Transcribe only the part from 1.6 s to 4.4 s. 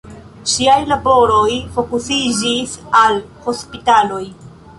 fokusiĝis al hospitaloj.